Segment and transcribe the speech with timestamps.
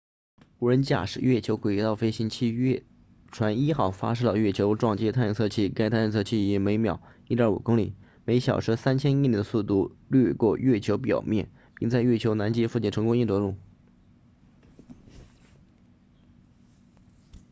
[0.57, 2.83] 无人驾驶月球轨道飞行器月
[3.31, 7.93] 船一号发射了月球撞击探测器该探测器以每秒 1.5 公里
[8.25, 13.55] 每小时3000英里的速度掠过月球表面并在月球南极附近成功硬着陆